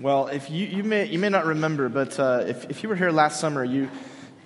[0.00, 2.96] Well, if you, you, may, you may not remember, but uh, if, if you were
[2.96, 3.90] here last summer, you,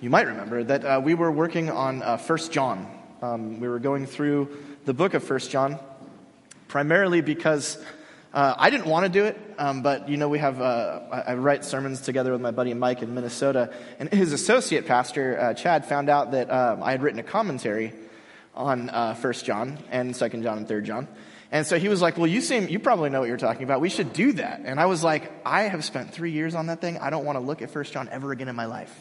[0.01, 2.85] you might remember that uh, we were working on uh, 1 John.
[3.21, 4.49] Um, we were going through
[4.83, 5.79] the book of 1 John,
[6.67, 7.81] primarily because
[8.33, 11.19] uh, I didn't want to do it, um, but you know, we have, uh, I,
[11.21, 15.53] I write sermons together with my buddy Mike in Minnesota, and his associate pastor, uh,
[15.53, 17.93] Chad, found out that um, I had written a commentary
[18.53, 21.07] on uh, 1 John and 2 John and 3 John.
[21.51, 23.81] And so he was like, Well, you seem, you probably know what you're talking about.
[23.81, 24.61] We should do that.
[24.65, 26.97] And I was like, I have spent three years on that thing.
[26.97, 28.93] I don't want to look at 1 John ever again in my life.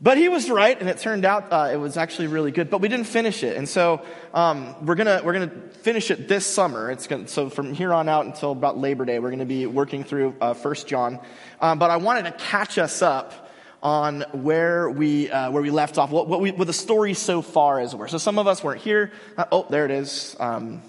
[0.00, 2.68] But he was right, and it turned out uh, it was actually really good.
[2.68, 4.02] But we didn't finish it, and so
[4.34, 6.90] um, we're gonna we're gonna finish it this summer.
[6.90, 10.04] It's gonna, so from here on out until about Labor Day, we're gonna be working
[10.04, 11.20] through uh, First John.
[11.60, 13.43] Um, but I wanted to catch us up
[13.84, 17.42] on where we uh, where we left off, what, what, we, what the story so
[17.42, 17.94] far is.
[17.94, 19.12] Where so some of us weren't here.
[19.36, 20.34] Uh, oh, there it is.
[20.40, 20.80] Um,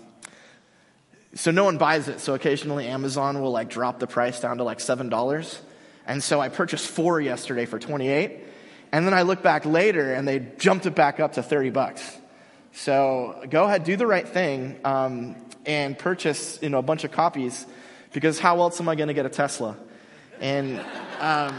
[1.34, 2.22] so no one buys it.
[2.22, 5.60] So occasionally Amazon will like drop the price down to like seven dollars,
[6.08, 8.46] and so I purchased four yesterday for twenty eight,
[8.94, 12.18] and then I look back later and they jumped it back up to thirty bucks.
[12.72, 17.12] So go ahead, do the right thing, um, and purchase you know a bunch of
[17.12, 17.66] copies,
[18.14, 19.76] because how else am I going to get a Tesla?
[20.40, 20.80] And
[21.20, 21.56] um,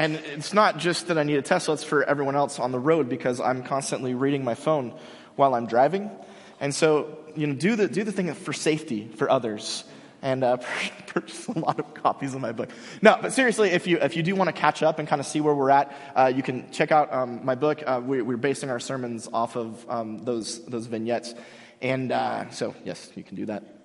[0.00, 2.78] and it's not just that I need a Tesla, it's for everyone else on the
[2.78, 4.94] road because I'm constantly reading my phone
[5.36, 6.10] while I'm driving.
[6.58, 9.84] And so, you know, do the, do the thing for safety for others
[10.22, 10.56] and uh,
[11.06, 12.70] purchase a lot of copies of my book.
[13.02, 15.26] No, but seriously, if you, if you do want to catch up and kind of
[15.26, 17.82] see where we're at, uh, you can check out um, my book.
[17.86, 21.34] Uh, we, are basing our sermons off of um, those, those vignettes.
[21.82, 23.79] And uh, so, yes, you can do that.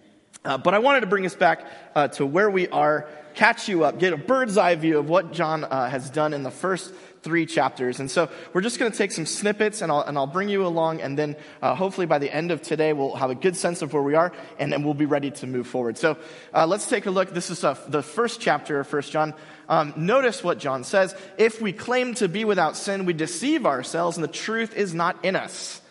[0.46, 1.66] Uh, but I wanted to bring us back
[1.96, 5.34] uh, to where we are, catch you up, get a bird's eye view of what
[5.34, 6.94] John uh, has done in the first
[7.24, 8.00] three chapters.
[8.00, 10.64] And so we're just going to take some snippets and I'll, and I'll bring you
[10.64, 11.02] along.
[11.02, 13.92] And then uh, hopefully by the end of today, we'll have a good sense of
[13.94, 15.98] where we are and then we'll be ready to move forward.
[15.98, 16.18] So
[16.54, 17.32] uh, let's take a look.
[17.32, 19.34] This is uh, the first chapter of First John.
[19.68, 21.16] Um, notice what John says.
[21.40, 25.26] If we claim to be without sin, we deceive ourselves and the truth is not
[25.26, 25.82] in us.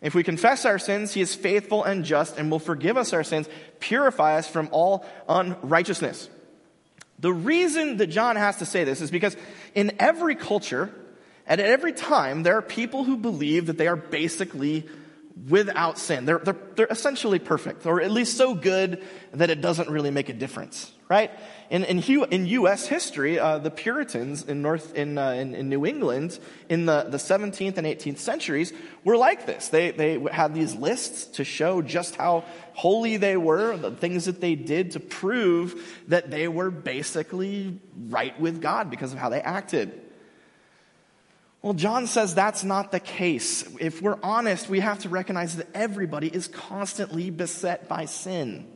[0.00, 3.24] If we confess our sins, he is faithful and just and will forgive us our
[3.24, 3.48] sins,
[3.80, 6.28] purify us from all unrighteousness.
[7.18, 9.36] The reason that John has to say this is because
[9.74, 10.92] in every culture,
[11.46, 14.86] and at every time, there are people who believe that they are basically
[15.48, 16.24] without sin.
[16.24, 20.30] They're, they're, they're essentially perfect, or at least so good that it doesn't really make
[20.30, 21.30] a difference, right?
[21.68, 21.98] In, in,
[22.30, 22.86] in U.S.
[22.86, 26.38] history, uh, the Puritans in, North, in, uh, in, in, New England
[26.70, 28.72] in the, the 17th and 18th centuries
[29.04, 29.68] were like this.
[29.68, 34.40] They, they had these lists to show just how holy they were, the things that
[34.40, 39.40] they did to prove that they were basically right with God because of how they
[39.40, 40.00] acted.
[41.62, 43.64] Well, John says that's not the case.
[43.80, 48.66] If we're honest, we have to recognize that everybody is constantly beset by sin.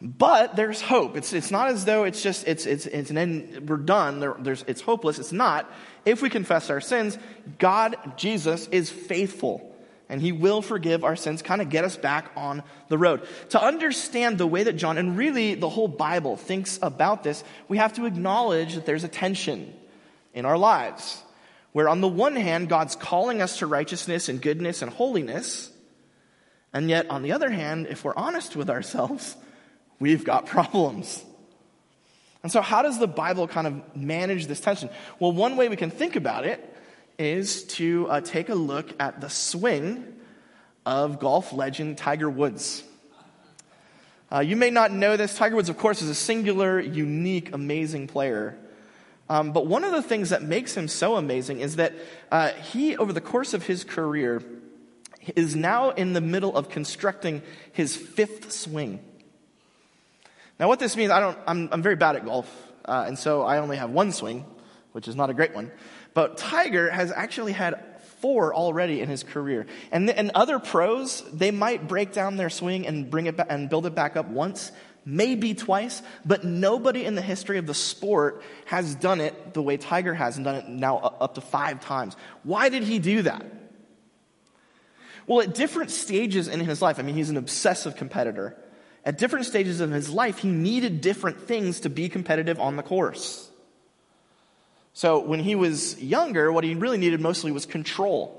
[0.00, 1.16] But there's hope.
[1.16, 4.34] It's, it's not as though it's just, it's, it's, it's an end, we're done, there,
[4.38, 5.20] there's, it's hopeless.
[5.20, 5.70] It's not.
[6.04, 7.16] If we confess our sins,
[7.58, 9.68] God, Jesus, is faithful
[10.08, 13.26] and he will forgive our sins, kind of get us back on the road.
[13.50, 17.78] To understand the way that John, and really the whole Bible, thinks about this, we
[17.78, 19.72] have to acknowledge that there's a tension
[20.34, 21.22] in our lives.
[21.72, 25.70] Where on the one hand, God's calling us to righteousness and goodness and holiness,
[26.72, 29.36] and yet on the other hand, if we're honest with ourselves,
[29.98, 31.24] we've got problems.
[32.42, 34.90] And so, how does the Bible kind of manage this tension?
[35.18, 36.68] Well, one way we can think about it
[37.18, 40.04] is to uh, take a look at the swing
[40.84, 42.82] of golf legend Tiger Woods.
[44.32, 45.36] Uh, you may not know this.
[45.36, 48.58] Tiger Woods, of course, is a singular, unique, amazing player.
[49.32, 51.94] Um, but one of the things that makes him so amazing is that
[52.30, 54.42] uh, he, over the course of his career,
[55.34, 57.40] is now in the middle of constructing
[57.72, 59.00] his fifth swing.
[60.60, 62.46] Now, what this means, I don't, I'm, I'm very bad at golf,
[62.84, 64.44] uh, and so I only have one swing,
[64.92, 65.70] which is not a great one.
[66.12, 67.82] But Tiger has actually had
[68.20, 69.64] four already in his career.
[69.90, 73.70] And, and other pros, they might break down their swing and bring it back and
[73.70, 74.72] build it back up once,
[75.04, 79.76] maybe twice, but nobody in the history of the sport has done it the way
[79.76, 82.16] Tiger has and done it now up to five times.
[82.42, 83.44] Why did he do that?
[85.26, 88.56] Well, at different stages in his life, I mean, he's an obsessive competitor.
[89.04, 92.82] At different stages of his life, he needed different things to be competitive on the
[92.82, 93.48] course.
[94.94, 98.38] So when he was younger, what he really needed mostly was control.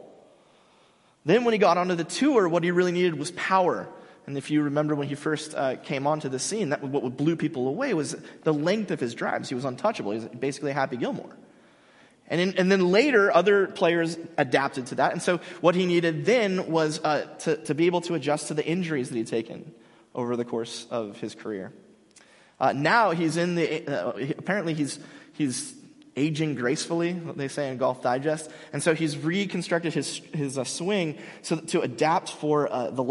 [1.25, 3.87] Then when he got onto the tour, what he really needed was power.
[4.25, 7.35] And if you remember when he first uh, came onto the scene, that what blew
[7.35, 9.49] people away was the length of his drives.
[9.49, 10.11] He was untouchable.
[10.11, 11.35] He was basically a Happy Gilmore.
[12.27, 15.11] And, in, and then later, other players adapted to that.
[15.11, 18.53] And so what he needed then was uh, to, to be able to adjust to
[18.53, 19.73] the injuries that he'd taken
[20.15, 21.73] over the course of his career.
[22.59, 24.99] Uh, now he's in the, uh, apparently he's,
[25.33, 25.75] he's
[26.15, 28.49] aging gracefully, what they say in Golf Digest.
[28.71, 33.03] And so he's reconstructed his, his uh, swing so to adapt for uh, the,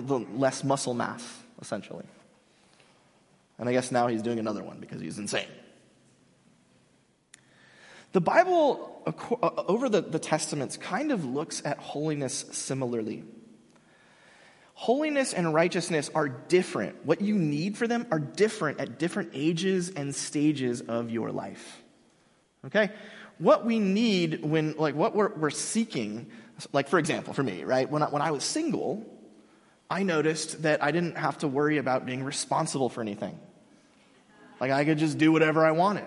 [0.00, 1.26] the less muscle mass,
[1.60, 2.04] essentially.
[3.58, 5.46] And I guess now he's doing another one because he's insane.
[8.12, 13.24] The Bible, uh, over the, the Testaments, kind of looks at holiness similarly.
[14.74, 17.06] Holiness and righteousness are different.
[17.06, 21.83] What you need for them are different at different ages and stages of your life.
[22.66, 22.90] Okay?
[23.38, 26.30] What we need when, like, what we're, we're seeking,
[26.72, 27.90] like, for example, for me, right?
[27.90, 29.04] When I, when I was single,
[29.90, 33.38] I noticed that I didn't have to worry about being responsible for anything.
[34.60, 36.06] Like, I could just do whatever I wanted.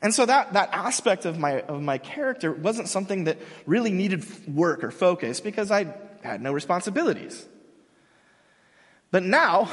[0.00, 4.24] And so that, that aspect of my, of my character wasn't something that really needed
[4.54, 7.46] work or focus because I had no responsibilities.
[9.10, 9.70] But now,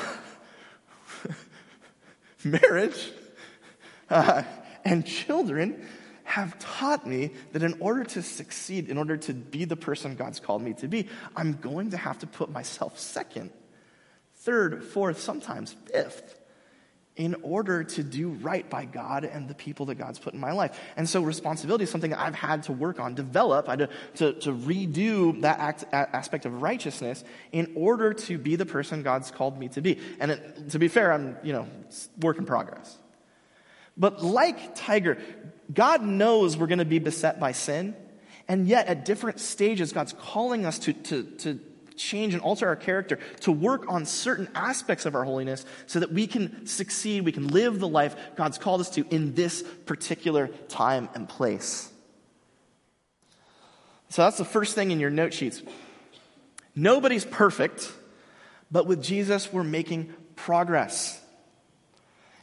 [2.44, 3.12] marriage
[4.10, 4.44] uh,
[4.86, 5.86] and children
[6.24, 10.40] have taught me that in order to succeed, in order to be the person God's
[10.40, 13.52] called me to be, I'm going to have to put myself second,
[14.38, 16.40] third, fourth, sometimes fifth
[17.16, 20.52] in order to do right by God and the people that God's put in my
[20.52, 20.78] life.
[20.98, 24.34] And so responsibility is something I've had to work on, develop, I had to, to,
[24.42, 27.24] to redo that act, aspect of righteousness
[27.54, 30.00] in order to be the person God's called me to be.
[30.20, 31.68] And it, to be fair, I'm, you know,
[32.20, 32.98] work in progress.
[33.98, 35.18] But like Tiger,
[35.74, 37.96] God knows we're going to be beset by sin.
[38.48, 41.60] And yet, at different stages, God's calling us to, to, to
[41.96, 46.12] change and alter our character, to work on certain aspects of our holiness so that
[46.12, 50.48] we can succeed, we can live the life God's called us to in this particular
[50.68, 51.92] time and place.
[54.10, 55.64] So that's the first thing in your note sheets.
[56.76, 57.92] Nobody's perfect,
[58.70, 61.22] but with Jesus, we're making progress.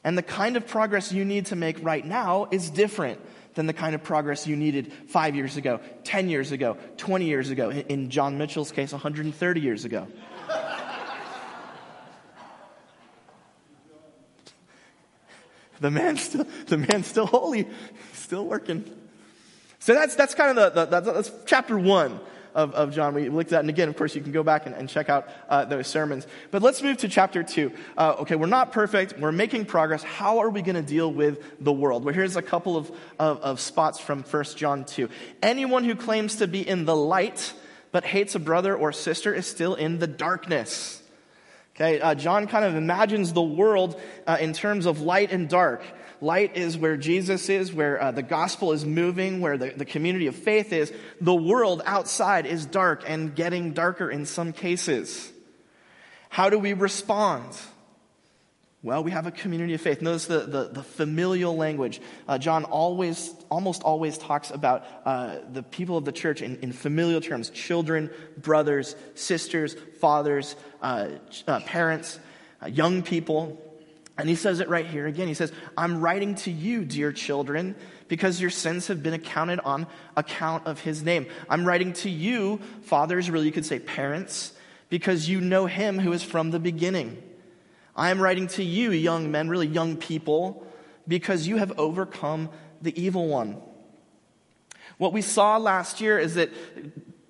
[0.04, 3.20] And the kind of progress you need to make right now is different
[3.54, 7.50] than the kind of progress you needed five years ago, 10 years ago, 20 years
[7.50, 10.08] ago, in John Mitchell's case, 130 years ago.
[15.80, 17.68] the man's still, the man's still holy,
[18.14, 18.84] still working.
[19.80, 22.20] So that's, that's kind of the, the that's chapter one
[22.54, 23.14] of, of John.
[23.14, 23.60] We looked at, that.
[23.60, 26.26] and again, of course, you can go back and, and check out uh, those sermons.
[26.50, 27.72] But let's move to chapter two.
[27.96, 29.18] Uh, okay, we're not perfect.
[29.18, 30.02] We're making progress.
[30.02, 32.04] How are we going to deal with the world?
[32.04, 35.08] Well, here's a couple of, of, of spots from 1 John 2.
[35.42, 37.52] Anyone who claims to be in the light
[37.92, 41.02] but hates a brother or sister is still in the darkness.
[41.76, 45.82] Okay, uh, John kind of imagines the world uh, in terms of light and dark.
[46.22, 50.28] Light is where Jesus is, where uh, the gospel is moving, where the, the community
[50.28, 50.92] of faith is.
[51.20, 55.32] The world outside is dark and getting darker in some cases.
[56.28, 57.52] How do we respond?
[58.84, 60.00] Well, we have a community of faith.
[60.00, 62.00] Notice the, the, the familial language.
[62.28, 66.72] Uh, John always, almost always talks about uh, the people of the church in, in
[66.72, 71.08] familial terms children, brothers, sisters, fathers, uh,
[71.48, 72.20] uh parents,
[72.62, 73.60] uh, young people.
[74.18, 75.26] And he says it right here again.
[75.26, 77.74] He says, I'm writing to you, dear children,
[78.08, 79.86] because your sins have been accounted on
[80.16, 81.26] account of his name.
[81.48, 84.52] I'm writing to you, fathers, really you could say parents,
[84.90, 87.22] because you know him who is from the beginning.
[87.96, 90.66] I am writing to you, young men, really young people,
[91.08, 92.50] because you have overcome
[92.82, 93.56] the evil one.
[94.98, 96.50] What we saw last year is that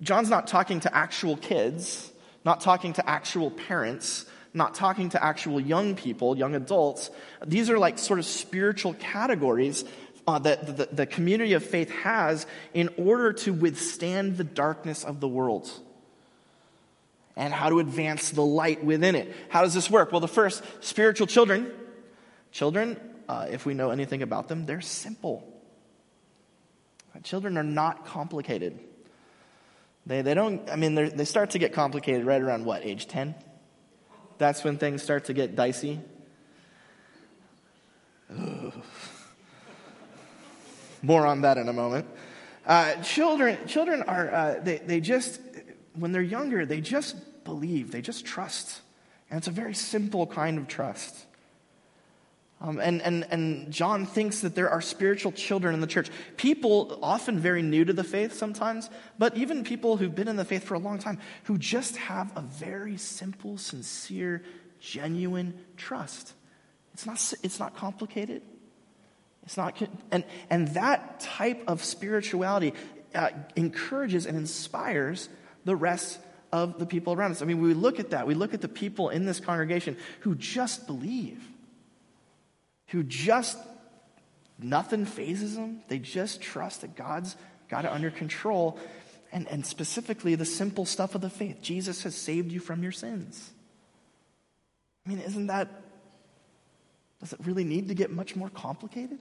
[0.01, 2.11] John's not talking to actual kids,
[2.43, 7.09] not talking to actual parents not talking to actual young people, young adults.
[7.45, 9.83] These are like sort of spiritual categories
[10.27, 15.19] uh, that the, the community of faith has in order to withstand the darkness of
[15.19, 15.69] the world
[17.35, 19.33] and how to advance the light within it.
[19.49, 20.11] How does this work?
[20.11, 21.71] Well, the first, spiritual children.
[22.51, 25.49] Children, uh, if we know anything about them, they're simple.
[27.23, 28.79] Children are not complicated.
[30.05, 33.33] They, they don't, I mean, they start to get complicated right around what, age 10?
[34.37, 35.99] That's when things start to get dicey.
[38.31, 38.73] Ugh.
[41.01, 42.07] More on that in a moment.
[42.65, 45.41] Uh, children, children are, uh, they, they just,
[45.95, 48.81] when they're younger, they just believe, they just trust.
[49.29, 51.25] And it's a very simple kind of trust.
[52.63, 56.09] Um, and, and, and John thinks that there are spiritual children in the church.
[56.37, 58.89] People, often very new to the faith sometimes,
[59.19, 62.31] but even people who've been in the faith for a long time, who just have
[62.37, 64.43] a very simple, sincere,
[64.79, 66.33] genuine trust.
[66.93, 68.41] It's not, it's not complicated.
[69.43, 69.75] It's not,
[70.11, 72.73] and, and that type of spirituality
[73.13, 75.27] uh, encourages and inspires
[75.65, 76.17] the rest
[76.53, 77.41] of the people around us.
[77.41, 78.25] I mean, we look at that.
[78.25, 81.41] We look at the people in this congregation who just believe,
[82.93, 83.57] who just,
[84.59, 85.81] nothing phases them.
[85.87, 87.35] They just trust that God's
[87.69, 88.77] got it under control.
[89.31, 92.91] And, and specifically, the simple stuff of the faith Jesus has saved you from your
[92.91, 93.49] sins.
[95.05, 95.69] I mean, isn't that,
[97.19, 99.17] does it really need to get much more complicated?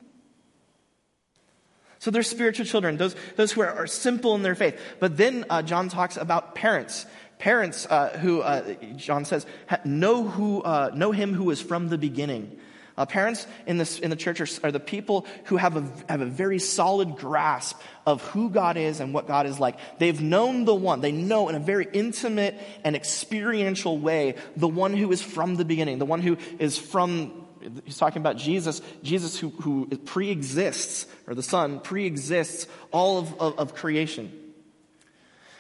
[1.98, 4.78] So they're spiritual children, those, those who are, are simple in their faith.
[5.00, 7.06] But then uh, John talks about parents.
[7.38, 9.46] Parents uh, who, uh, John says,
[9.86, 12.58] know, who, uh, know him who is from the beginning.
[12.96, 16.20] Uh, parents in, this, in the church are, are, the people who have a, have
[16.20, 19.76] a very solid grasp of who God is and what God is like.
[19.98, 21.00] They've known the one.
[21.00, 25.64] They know in a very intimate and experiential way the one who is from the
[25.64, 27.46] beginning, the one who is from
[27.84, 33.58] he's talking about Jesus, Jesus who, who pre-exists, or the Son pre-exists all of, of,
[33.58, 34.41] of creation.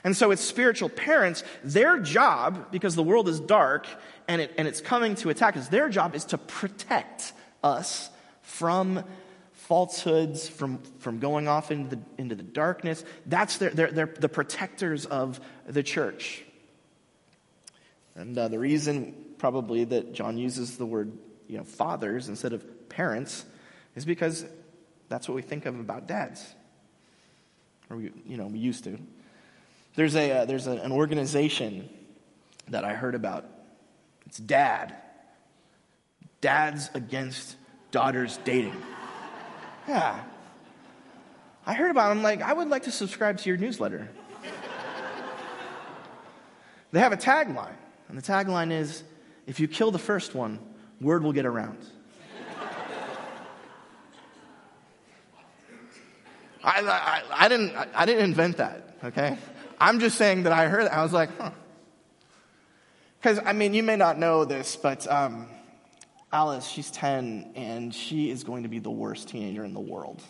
[0.04, 3.86] And so it's spiritual parents, their job, because the world is dark
[4.26, 7.32] and, it, and it's coming to attack us, their job is to protect
[7.62, 8.10] us
[8.42, 9.04] from
[9.52, 13.04] falsehoods, from, from going off into the, into the darkness.
[13.26, 16.42] That's their, they're, the protectors of the church.
[18.14, 21.12] And uh, the reason probably that John uses the word
[21.48, 23.44] you know, fathers instead of parents
[23.94, 24.44] is because
[25.08, 26.44] that's what we think of about dads.
[27.88, 28.98] Or we, you know, we used to.
[29.94, 31.88] There's, a, uh, there's a, an organization
[32.68, 33.44] that I heard about.
[34.26, 34.94] It's DAD.
[36.40, 37.56] Dads Against
[37.90, 38.76] Daughters Dating.
[39.86, 40.22] Yeah.
[41.66, 44.08] I heard about them, I'm like, I would like to subscribe to your newsletter.
[46.90, 47.76] they have a tagline,
[48.08, 49.04] and the tagline is
[49.46, 50.58] if you kill the first one,
[51.00, 51.78] word will get around.
[56.64, 59.36] I, I, I, didn't, I didn't invent that, okay?
[59.82, 60.92] I'm just saying that I heard it.
[60.92, 61.50] I was like, huh.
[63.18, 65.48] Because, I mean, you may not know this, but um,
[66.32, 70.22] Alice, she's 10, and she is going to be the worst teenager in the world.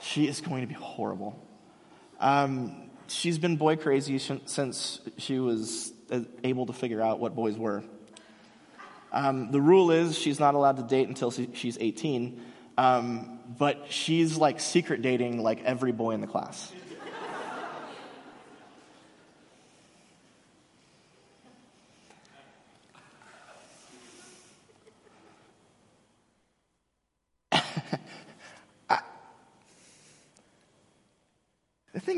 [0.00, 1.42] She is going to be horrible.
[2.18, 7.56] Um, she's been boy crazy since she was uh, able to figure out what boys
[7.56, 7.82] were.
[9.12, 12.38] Um, the rule is she's not allowed to date until she's 18,
[12.76, 16.70] um, but she's like secret dating like every boy in the class.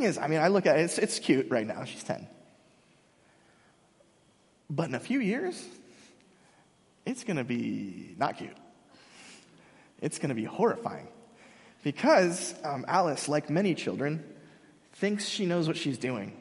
[0.02, 1.84] Thing is, I mean, I look at it, it's, it's cute right now.
[1.84, 2.26] She's 10.
[4.68, 5.62] But in a few years,
[7.06, 8.56] it's going to be not cute.
[10.00, 11.08] It's going to be horrifying.
[11.84, 14.24] Because um, Alice, like many children,
[14.94, 16.36] thinks she knows what she's doing.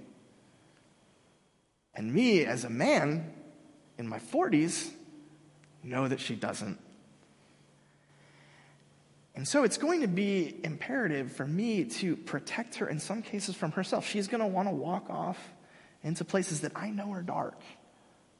[1.93, 3.33] And me, as a man
[3.97, 4.89] in my 40s,
[5.83, 6.79] know that she doesn't.
[9.41, 13.55] And so it's going to be imperative for me to protect her in some cases
[13.55, 14.07] from herself.
[14.07, 15.36] She's going to want to walk off
[16.03, 17.60] into places that I know are dark,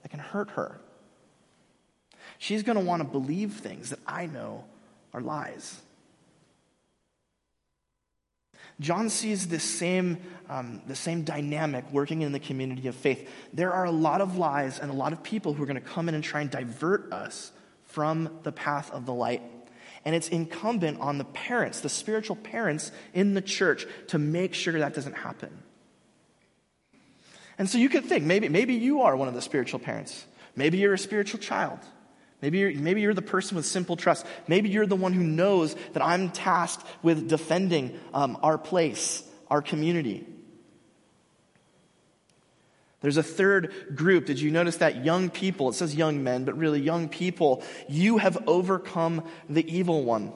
[0.04, 0.80] that can hurt her.
[2.38, 4.64] She's going to want to believe things that I know
[5.12, 5.82] are lies.
[8.80, 13.28] John sees this same, um, the same dynamic working in the community of faith.
[13.54, 15.82] There are a lot of lies and a lot of people who are going to
[15.82, 17.52] come in and try and divert us
[17.86, 19.42] from the path of the light.
[20.04, 24.80] And it's incumbent on the parents, the spiritual parents in the church, to make sure
[24.80, 25.64] that doesn't happen.
[27.58, 30.26] And so you could think maybe, maybe you are one of the spiritual parents.
[30.56, 31.80] Maybe you're a spiritual child.
[32.42, 34.26] Maybe you're, maybe you're the person with simple trust.
[34.48, 39.62] Maybe you're the one who knows that I'm tasked with defending um, our place, our
[39.62, 40.26] community.
[43.02, 44.26] There's a third group.
[44.26, 45.04] Did you notice that?
[45.04, 45.70] Young people.
[45.70, 47.64] It says young men, but really young people.
[47.90, 50.34] You have overcome the evil one.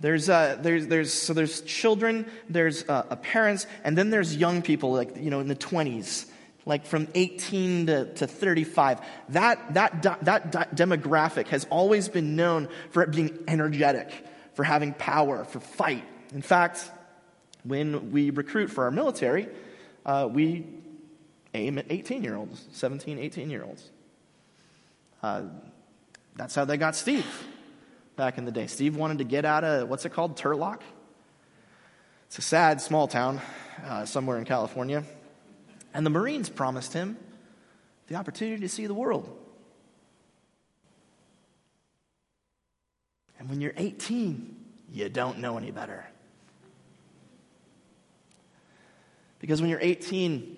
[0.00, 4.92] There's, uh, there's, there's, so there's children, there's uh, parents, and then there's young people,
[4.92, 6.26] like, you know, in the 20s
[6.68, 9.00] like from 18 to, to 35,
[9.30, 14.12] that, that, that demographic has always been known for it being energetic,
[14.52, 16.04] for having power, for fight.
[16.34, 16.84] In fact,
[17.64, 19.48] when we recruit for our military,
[20.08, 20.66] uh, we
[21.52, 23.90] aim at 18 year olds, 17, 18 year olds.
[25.22, 25.42] Uh,
[26.34, 27.26] that's how they got Steve
[28.16, 28.66] back in the day.
[28.66, 30.80] Steve wanted to get out of, what's it called, Turlock?
[32.26, 33.40] It's a sad small town
[33.84, 35.04] uh, somewhere in California.
[35.92, 37.18] And the Marines promised him
[38.06, 39.28] the opportunity to see the world.
[43.38, 44.56] And when you're 18,
[44.90, 46.06] you don't know any better.
[49.38, 50.56] Because when you're 18,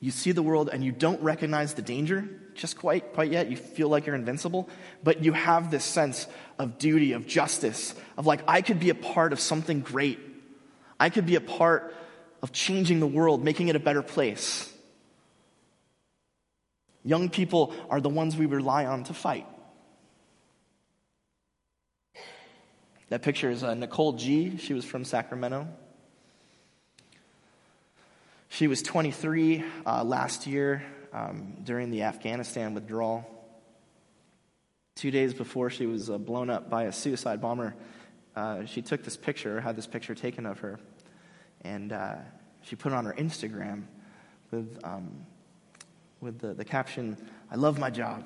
[0.00, 3.50] you see the world and you don't recognize the danger just quite, quite yet.
[3.50, 4.68] You feel like you're invincible,
[5.02, 6.26] but you have this sense
[6.58, 10.18] of duty, of justice, of like, I could be a part of something great.
[10.98, 11.94] I could be a part
[12.42, 14.70] of changing the world, making it a better place.
[17.02, 19.46] Young people are the ones we rely on to fight.
[23.08, 25.66] That picture is uh, Nicole Gee She was from Sacramento.
[28.52, 33.24] She was 23 uh, last year um, during the Afghanistan withdrawal.
[34.96, 37.76] Two days before she was uh, blown up by a suicide bomber,
[38.34, 40.80] uh, she took this picture, had this picture taken of her,
[41.60, 42.16] and uh,
[42.62, 43.84] she put it on her Instagram
[44.50, 45.24] with, um,
[46.20, 47.16] with the, the caption,
[47.52, 48.24] I love my job.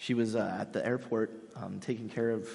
[0.00, 2.48] She was uh, at the airport um, taking care of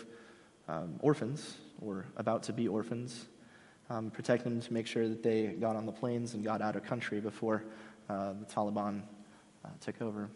[0.70, 3.26] um, orphans or about to be orphans,
[3.90, 6.78] um, protecting them to make sure that they got on the planes and got out
[6.78, 7.66] of country before
[8.10, 9.02] uh, the Taliban
[9.66, 10.30] uh, took over.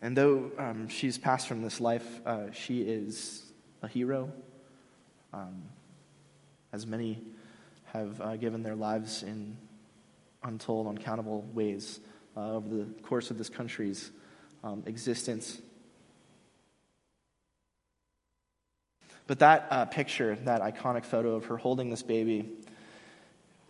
[0.00, 3.44] And though um, she's passed from this life, uh, she is
[3.82, 4.32] a hero,
[5.32, 5.62] um,
[6.72, 7.22] as many
[7.92, 9.56] have uh, given their lives in
[10.42, 12.00] untold, uncountable ways
[12.36, 14.10] uh, over the course of this country's
[14.64, 15.60] um, existence.
[19.26, 22.48] But that uh, picture, that iconic photo of her holding this baby,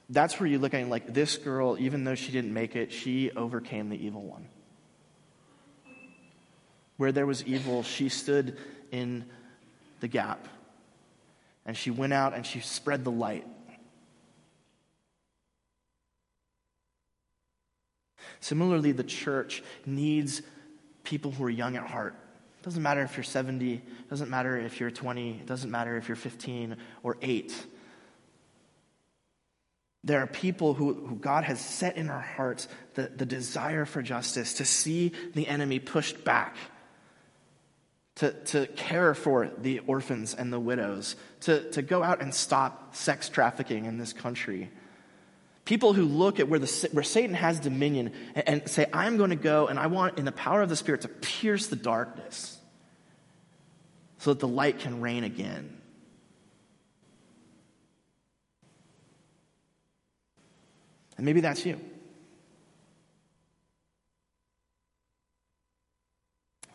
[0.08, 2.92] that's where you look at it like this girl, even though she didn't make it,
[2.92, 4.46] she overcame the evil one.
[6.96, 8.58] Where there was evil, she stood
[8.90, 9.24] in
[10.00, 10.48] the gap.
[11.64, 13.46] And she went out and she spread the light.
[18.42, 20.42] Similarly, the church needs
[21.04, 22.16] people who are young at heart.
[22.60, 25.96] It doesn't matter if you're 70, it doesn't matter if you're 20, it doesn't matter
[25.96, 27.54] if you're 15 or 8.
[30.02, 34.02] There are people who, who God has set in our hearts the, the desire for
[34.02, 36.56] justice, to see the enemy pushed back,
[38.16, 42.96] to, to care for the orphans and the widows, to, to go out and stop
[42.96, 44.72] sex trafficking in this country.
[45.64, 49.30] People who look at where, the, where Satan has dominion and, and say, I'm going
[49.30, 52.58] to go and I want, in the power of the Spirit, to pierce the darkness
[54.18, 55.80] so that the light can reign again.
[61.16, 61.80] And maybe that's you.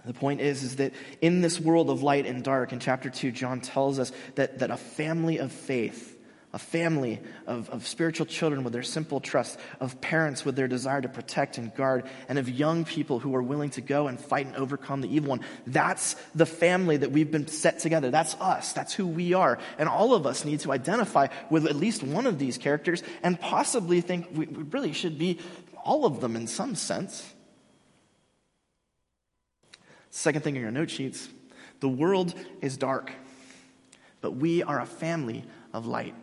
[0.05, 3.31] The point is, is that in this world of light and dark, in chapter 2,
[3.31, 6.16] John tells us that, that a family of faith
[6.57, 10.99] a family of, of spiritual children with their simple trust, of parents with their desire
[10.99, 14.47] to protect and guard, and of young people who are willing to go and fight
[14.47, 15.41] and overcome the evil one.
[15.67, 18.09] That's the family that we've been set together.
[18.09, 18.73] That's us.
[18.73, 19.59] That's who we are.
[19.77, 23.39] And all of us need to identify with at least one of these characters and
[23.39, 25.37] possibly think we really should be
[25.85, 27.35] all of them in some sense.
[30.09, 31.29] Second thing in your note sheets
[31.81, 33.11] the world is dark,
[34.21, 36.15] but we are a family of light.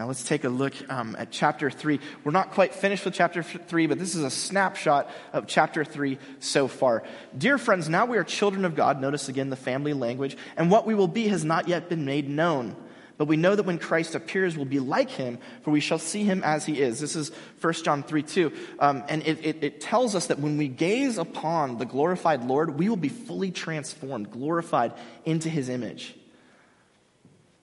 [0.00, 2.00] Now let's take a look um, at chapter 3.
[2.24, 6.16] We're not quite finished with chapter 3, but this is a snapshot of chapter 3
[6.38, 7.02] so far.
[7.36, 8.98] Dear friends, now we are children of God.
[8.98, 10.38] Notice again the family language.
[10.56, 12.76] And what we will be has not yet been made known.
[13.18, 16.24] But we know that when Christ appears, we'll be like him, for we shall see
[16.24, 16.98] him as he is.
[16.98, 18.52] This is 1 John 3 2.
[18.78, 22.78] Um, and it, it, it tells us that when we gaze upon the glorified Lord,
[22.78, 24.94] we will be fully transformed, glorified
[25.26, 26.14] into his image.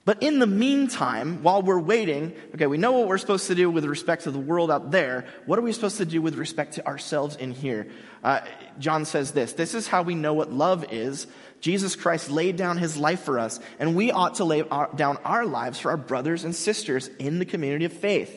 [0.08, 3.68] But in the meantime, while we're waiting, okay, we know what we're supposed to do
[3.68, 5.26] with respect to the world out there.
[5.44, 7.88] What are we supposed to do with respect to ourselves in here?
[8.24, 8.40] Uh,
[8.78, 11.26] John says this This is how we know what love is.
[11.60, 15.18] Jesus Christ laid down his life for us, and we ought to lay our, down
[15.26, 18.34] our lives for our brothers and sisters in the community of faith.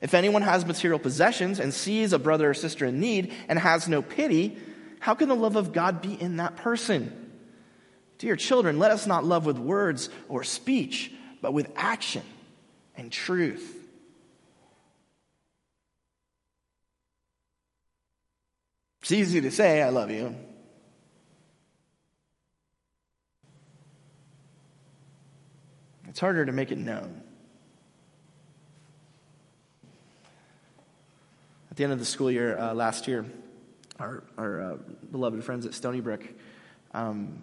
[0.00, 3.86] If anyone has material possessions and sees a brother or sister in need and has
[3.86, 4.58] no pity,
[4.98, 7.23] how can the love of God be in that person?
[8.18, 12.22] Dear children, let us not love with words or speech, but with action
[12.96, 13.76] and truth.
[19.02, 20.34] It's easy to say, I love you.
[26.08, 27.20] It's harder to make it known.
[31.70, 33.26] At the end of the school year uh, last year,
[33.98, 34.76] our, our uh,
[35.10, 36.22] beloved friends at Stony Brook
[36.94, 37.42] um,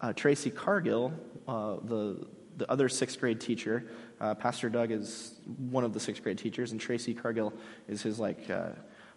[0.00, 1.12] uh, Tracy Cargill,
[1.46, 3.84] uh, the, the other sixth grade teacher,
[4.20, 5.34] uh, Pastor Doug is
[5.70, 7.52] one of the sixth grade teachers, and Tracy Cargill
[7.88, 8.70] is his, like, uh,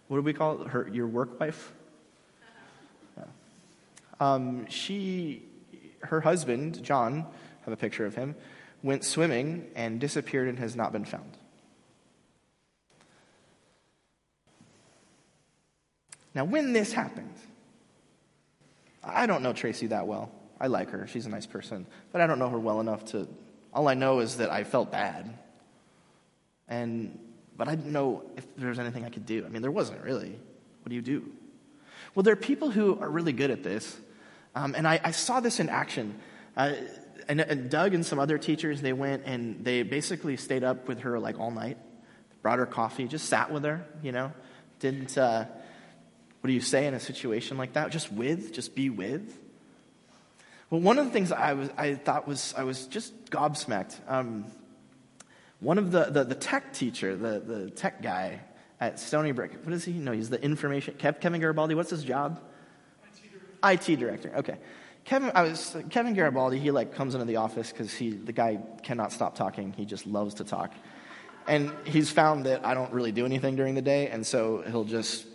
[0.08, 0.68] what do we call it?
[0.68, 1.72] Her, your work wife?
[3.16, 3.24] Yeah.
[4.20, 5.42] Um, she,
[6.00, 7.26] her husband, John,
[7.64, 8.34] have a picture of him,
[8.82, 11.36] went swimming and disappeared and has not been found.
[16.34, 17.34] Now, when this happened,
[19.04, 20.32] I don't know Tracy that well.
[20.62, 21.08] I like her.
[21.08, 21.86] She's a nice person.
[22.12, 23.26] But I don't know her well enough to.
[23.74, 25.36] All I know is that I felt bad.
[26.68, 27.18] And,
[27.56, 29.44] but I didn't know if there was anything I could do.
[29.44, 30.30] I mean, there wasn't really.
[30.30, 31.28] What do you do?
[32.14, 33.98] Well, there are people who are really good at this.
[34.54, 36.14] Um, and I, I, saw this in action.
[36.56, 36.74] Uh,
[37.26, 41.00] and, and Doug and some other teachers, they went and they basically stayed up with
[41.00, 41.78] her like all night,
[42.42, 44.30] brought her coffee, just sat with her, you know,
[44.78, 45.18] didn't.
[45.18, 45.46] Uh,
[46.40, 47.90] what do you say in a situation like that?
[47.90, 49.38] Just with, just be with.
[50.72, 53.94] Well, one of the things I was I thought was I was just gobsmacked.
[54.08, 54.46] Um,
[55.60, 58.40] one of the, the, the tech teacher, the, the tech guy
[58.80, 59.92] at Stony Brook, what is he?
[59.92, 60.94] No, he's the information.
[60.94, 62.40] Kevin Garibaldi, what's his job?
[63.04, 63.20] IT
[63.60, 63.92] director.
[63.92, 64.32] IT director.
[64.38, 64.56] Okay.
[65.04, 66.58] Kevin, I was Kevin Garibaldi.
[66.58, 69.74] He like comes into the office because he the guy cannot stop talking.
[69.74, 70.72] He just loves to talk,
[71.46, 74.84] and he's found that I don't really do anything during the day, and so he'll
[74.84, 75.26] just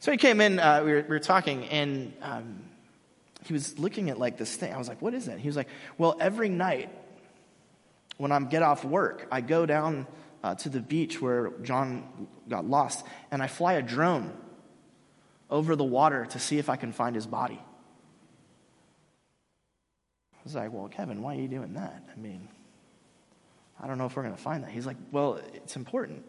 [0.00, 2.60] so he came in, uh, we, were, we, were, talking, and um,
[3.44, 4.72] he was looking at like this thing.
[4.72, 5.38] I was like, what is that?
[5.38, 6.90] He was like, well, every night
[8.16, 10.06] when I get off work, I go down
[10.42, 14.32] uh, to the beach where John got lost, and I fly a drone
[15.50, 17.60] over the water to see if I can find his body.
[20.34, 22.02] I was like, well, Kevin, why are you doing that?
[22.14, 22.48] I mean,
[23.82, 24.70] I don't know if we're going to find that.
[24.70, 26.24] He's like, well, it's important.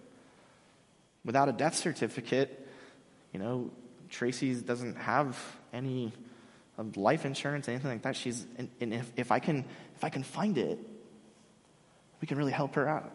[1.24, 2.68] Without a death certificate,
[3.34, 3.72] you know,
[4.10, 5.38] Tracy doesn't have
[5.74, 6.14] any
[6.96, 8.16] life insurance, anything like that.
[8.16, 10.80] She's, and, and if, if I can, if I can find it,
[12.22, 13.12] we can really help her out.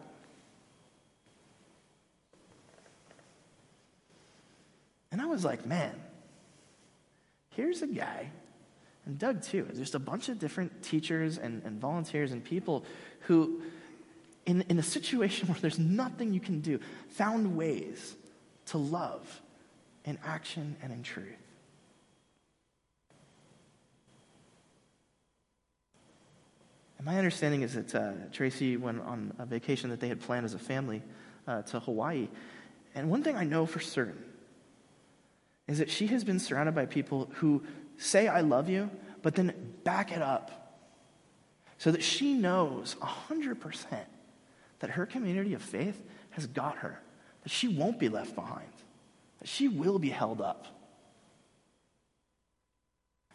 [5.11, 5.93] And I was like, man,
[7.49, 8.29] here's a guy,
[9.05, 12.85] and Doug too, just a bunch of different teachers and, and volunteers and people
[13.21, 13.61] who,
[14.45, 18.15] in, in a situation where there's nothing you can do, found ways
[18.67, 19.41] to love
[20.05, 21.27] in action and in truth.
[27.01, 30.45] And my understanding is that uh, Tracy went on a vacation that they had planned
[30.45, 31.01] as a family
[31.47, 32.27] uh, to Hawaii.
[32.93, 34.23] And one thing I know for certain
[35.67, 37.63] is that she has been surrounded by people who
[37.97, 38.91] say, I love you,
[39.23, 39.51] but then
[39.83, 40.77] back it up
[41.79, 43.85] so that she knows 100%
[44.79, 47.01] that her community of faith has got her,
[47.41, 48.69] that she won't be left behind
[49.39, 50.67] that she will be held up.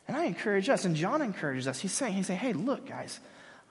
[0.07, 1.81] And I encourage us, and John encourages us.
[1.81, 3.19] He's saying, he's saying, hey, look, guys,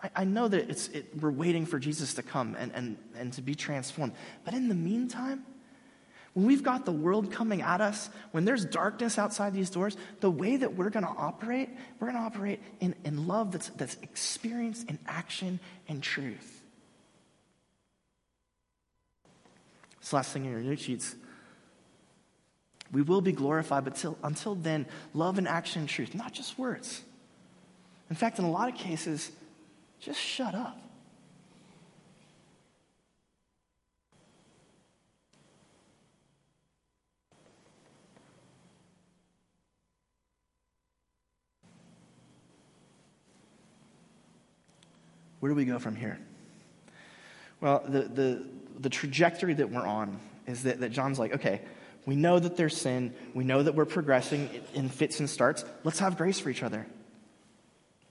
[0.04, 3.34] I, I know that it's, it, we're waiting for Jesus to come and, and, and
[3.34, 4.14] to be transformed.
[4.44, 5.44] But in the meantime,
[6.34, 10.30] when we've got the world coming at us, when there's darkness outside these doors, the
[10.30, 13.96] way that we're going to operate, we're going to operate in, in love that's, that's
[14.02, 16.62] experienced in action and truth.
[20.02, 21.16] This last thing in your note sheets
[22.92, 26.58] we will be glorified, but till, until then, love and action and truth, not just
[26.58, 27.02] words.
[28.10, 29.32] In fact, in a lot of cases,
[30.06, 30.80] just shut up.
[45.40, 46.20] Where do we go from here?
[47.62, 48.46] Well, the, the,
[48.80, 51.62] the trajectory that we're on is that, that John's like, okay,
[52.06, 53.14] we know that there's sin.
[53.34, 55.66] We know that we're progressing in fits and starts.
[55.84, 56.86] Let's have grace for each other.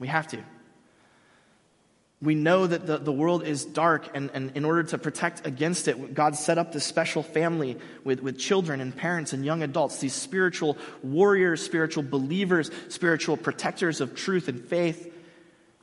[0.01, 0.39] We have to.
[2.25, 5.89] We know that the, the world is dark, and, and in order to protect against
[5.89, 9.99] it, God set up this special family with, with children and parents and young adults,
[9.99, 15.13] these spiritual warriors, spiritual believers, spiritual protectors of truth and faith.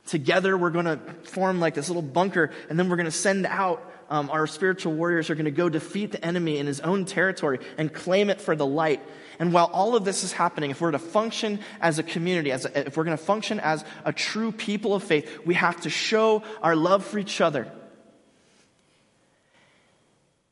[0.06, 3.46] Together, we're going to form like this little bunker, and then we're going to send
[3.46, 7.06] out um, our spiritual warriors are going to go defeat the enemy in his own
[7.06, 9.00] territory and claim it for the light.
[9.38, 12.66] And while all of this is happening, if we're to function as a community, as
[12.66, 15.90] a, if we're going to function as a true people of faith, we have to
[15.90, 17.72] show our love for each other.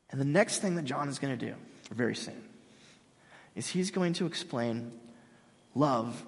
[0.09, 1.53] And the next thing that John is going to do,
[1.91, 2.41] very soon,
[3.55, 4.91] is he's going to explain
[5.75, 6.25] love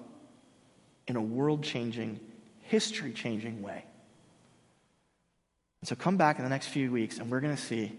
[1.08, 2.20] in a world changing,
[2.62, 3.84] history changing way.
[5.84, 7.92] And so come back in the next few weeks and we're going to see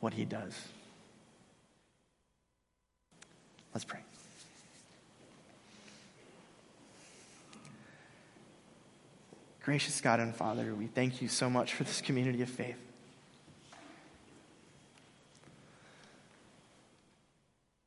[0.00, 0.58] what he does.
[3.74, 3.98] Let's pray.
[9.62, 12.80] Gracious God and Father, we thank you so much for this community of faith.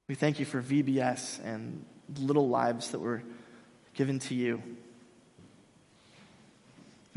[0.07, 1.83] We thank you for VBS and
[2.19, 3.23] little lives that were
[3.95, 4.62] given to you.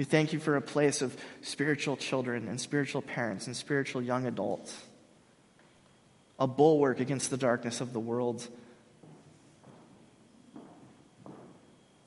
[0.02, 4.26] We thank you for a place of spiritual children and spiritual parents and spiritual young
[4.26, 4.76] adults,
[6.40, 8.44] a bulwark against the darkness of the world,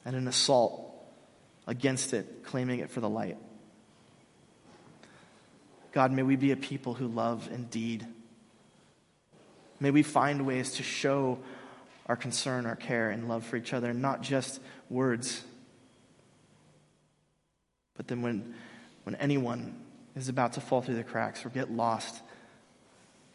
[0.03, 0.93] and an assault
[1.67, 3.38] against it, claiming it for the light.
[5.93, 8.05] God, may we be a people who love indeed.
[9.79, 11.39] May we find ways to show
[12.08, 15.45] our concern, our care, and love for each other, not just words.
[17.95, 18.53] But then when,
[19.03, 19.75] when anyone
[20.15, 22.21] is about to fall through the cracks or get lost,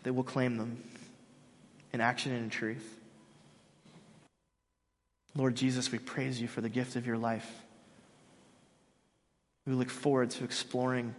[0.02, 0.82] they will claim them
[1.92, 2.96] in action and in truth.
[5.34, 7.48] Lord Jesus, we praise you for the gift of your life.
[9.66, 11.14] We look forward to exploring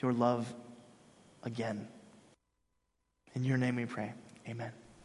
[0.00, 0.52] your love
[1.42, 1.86] again.
[3.34, 4.12] In your name we pray.
[4.48, 4.72] Amen.